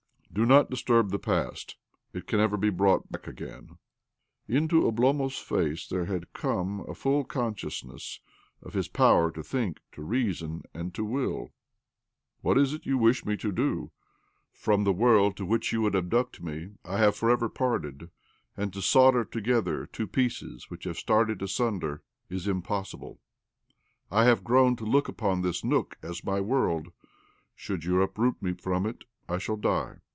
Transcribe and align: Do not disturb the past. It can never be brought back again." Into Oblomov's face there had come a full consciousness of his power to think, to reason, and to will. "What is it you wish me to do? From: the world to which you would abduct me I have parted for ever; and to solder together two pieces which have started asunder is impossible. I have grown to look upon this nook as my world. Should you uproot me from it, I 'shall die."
Do 0.33 0.45
not 0.45 0.69
disturb 0.69 1.11
the 1.11 1.19
past. 1.19 1.75
It 2.13 2.25
can 2.25 2.39
never 2.39 2.55
be 2.55 2.69
brought 2.69 3.11
back 3.11 3.27
again." 3.27 3.77
Into 4.47 4.85
Oblomov's 4.89 5.39
face 5.39 5.85
there 5.85 6.05
had 6.05 6.31
come 6.31 6.79
a 6.87 6.95
full 6.95 7.25
consciousness 7.25 8.21
of 8.61 8.73
his 8.73 8.87
power 8.87 9.29
to 9.31 9.43
think, 9.43 9.81
to 9.91 10.01
reason, 10.01 10.61
and 10.73 10.95
to 10.95 11.03
will. 11.03 11.49
"What 12.39 12.57
is 12.57 12.73
it 12.73 12.85
you 12.85 12.97
wish 12.97 13.25
me 13.25 13.35
to 13.37 13.51
do? 13.51 13.91
From: 14.53 14.85
the 14.85 14.93
world 14.93 15.35
to 15.35 15.45
which 15.45 15.73
you 15.73 15.81
would 15.81 15.97
abduct 15.97 16.41
me 16.41 16.75
I 16.85 16.97
have 16.99 17.19
parted 17.19 17.39
for 17.57 17.75
ever; 17.75 18.09
and 18.55 18.71
to 18.71 18.81
solder 18.81 19.25
together 19.25 19.85
two 19.85 20.07
pieces 20.07 20.69
which 20.69 20.85
have 20.85 20.95
started 20.97 21.41
asunder 21.41 22.03
is 22.29 22.47
impossible. 22.47 23.19
I 24.09 24.23
have 24.23 24.45
grown 24.45 24.77
to 24.77 24.85
look 24.85 25.09
upon 25.09 25.41
this 25.41 25.65
nook 25.65 25.97
as 26.01 26.23
my 26.23 26.39
world. 26.39 26.93
Should 27.57 27.83
you 27.83 28.01
uproot 28.01 28.41
me 28.41 28.53
from 28.53 28.85
it, 28.85 29.03
I 29.27 29.37
'shall 29.37 29.57
die." 29.57 29.97